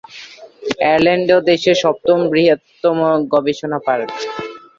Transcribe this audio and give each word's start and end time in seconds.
Orlando 0.85 1.37
দেশের 1.49 1.75
সপ্তম 1.83 2.19
বৃহত্তম 2.31 2.97
গবেষণা 3.33 3.79
পার্ক। 3.85 4.09